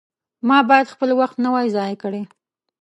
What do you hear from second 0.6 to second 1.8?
باید خپل وخت نه وای